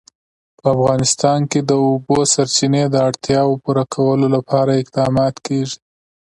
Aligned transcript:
په 0.57 0.65
افغانستان 0.75 1.39
کې 1.51 1.59
د 1.63 1.65
د 1.69 1.71
اوبو 1.87 2.17
سرچینې 2.33 2.83
د 2.89 2.95
اړتیاوو 3.09 3.61
پوره 3.63 3.83
کولو 3.95 4.27
لپاره 4.35 4.79
اقدامات 4.81 5.35
کېږي. 5.47 5.77